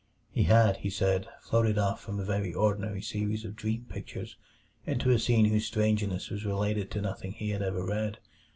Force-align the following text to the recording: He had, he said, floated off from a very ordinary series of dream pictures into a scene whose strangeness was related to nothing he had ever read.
He 0.31 0.45
had, 0.45 0.77
he 0.77 0.89
said, 0.89 1.27
floated 1.41 1.77
off 1.77 2.01
from 2.01 2.19
a 2.19 2.25
very 2.25 2.51
ordinary 2.55 3.03
series 3.03 3.45
of 3.45 3.55
dream 3.55 3.85
pictures 3.87 4.35
into 4.83 5.11
a 5.11 5.19
scene 5.19 5.45
whose 5.45 5.67
strangeness 5.67 6.31
was 6.31 6.43
related 6.43 6.89
to 6.89 7.01
nothing 7.01 7.33
he 7.33 7.51
had 7.51 7.61
ever 7.61 7.85
read. 7.85 8.17